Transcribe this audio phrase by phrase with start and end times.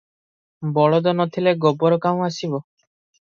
[0.77, 2.65] ବଳଦ ନ ଥିଲେ ଗୋବର କାହୁଁ ଆସିବ?